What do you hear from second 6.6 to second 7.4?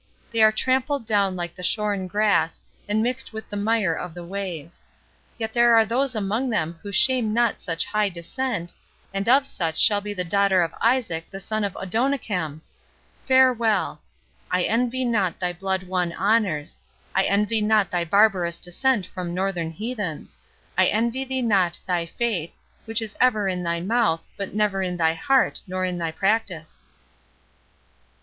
who shame